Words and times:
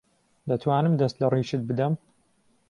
دەتوانم 0.49 0.93
دەست 1.01 1.15
لە 1.21 1.27
ڕیشت 1.33 1.61
بدەم؟ 1.69 1.93